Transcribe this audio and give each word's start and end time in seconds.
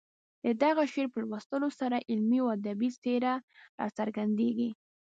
د 0.43 0.45
دغه 0.63 0.83
شعر 0.91 1.07
په 1.13 1.19
لوستلو 1.29 1.69
سره 1.79 1.97
علمي 2.09 2.39
او 2.43 2.47
ادبي 2.55 2.89
څېره 3.03 3.33
راڅرګندېږي. 3.79 4.69